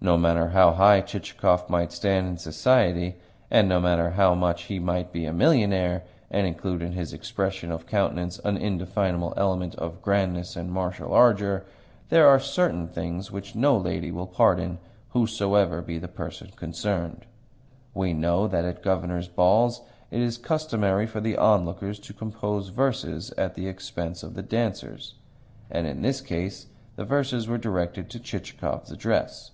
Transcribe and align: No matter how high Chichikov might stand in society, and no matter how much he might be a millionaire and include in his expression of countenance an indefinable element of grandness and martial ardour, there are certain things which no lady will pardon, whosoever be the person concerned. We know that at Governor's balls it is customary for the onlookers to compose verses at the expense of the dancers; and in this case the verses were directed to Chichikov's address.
No 0.00 0.16
matter 0.16 0.50
how 0.50 0.74
high 0.74 1.00
Chichikov 1.00 1.68
might 1.68 1.90
stand 1.90 2.28
in 2.28 2.36
society, 2.38 3.16
and 3.50 3.68
no 3.68 3.80
matter 3.80 4.10
how 4.10 4.32
much 4.32 4.66
he 4.66 4.78
might 4.78 5.10
be 5.12 5.24
a 5.24 5.32
millionaire 5.32 6.04
and 6.30 6.46
include 6.46 6.82
in 6.82 6.92
his 6.92 7.12
expression 7.12 7.72
of 7.72 7.88
countenance 7.88 8.38
an 8.44 8.56
indefinable 8.56 9.34
element 9.36 9.74
of 9.74 10.00
grandness 10.00 10.54
and 10.54 10.70
martial 10.70 11.12
ardour, 11.12 11.64
there 12.10 12.28
are 12.28 12.38
certain 12.38 12.86
things 12.86 13.32
which 13.32 13.56
no 13.56 13.76
lady 13.76 14.12
will 14.12 14.28
pardon, 14.28 14.78
whosoever 15.14 15.82
be 15.82 15.98
the 15.98 16.06
person 16.06 16.50
concerned. 16.54 17.26
We 17.92 18.12
know 18.12 18.46
that 18.46 18.64
at 18.64 18.84
Governor's 18.84 19.26
balls 19.26 19.80
it 20.12 20.20
is 20.20 20.38
customary 20.38 21.08
for 21.08 21.18
the 21.20 21.36
onlookers 21.36 21.98
to 21.98 22.12
compose 22.12 22.68
verses 22.68 23.32
at 23.32 23.56
the 23.56 23.66
expense 23.66 24.22
of 24.22 24.34
the 24.34 24.42
dancers; 24.42 25.16
and 25.68 25.88
in 25.88 26.02
this 26.02 26.20
case 26.20 26.68
the 26.94 27.04
verses 27.04 27.48
were 27.48 27.58
directed 27.58 28.08
to 28.10 28.20
Chichikov's 28.20 28.92
address. 28.92 29.50